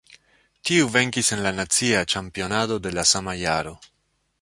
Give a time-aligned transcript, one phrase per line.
[0.69, 3.79] Tiu venkis en la nacia ĉampionado de la sama jaro.